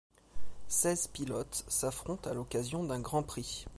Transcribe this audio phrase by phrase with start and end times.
[0.67, 3.67] Seize pilotes s'affrontent à l'occasion d'un Grand Prix.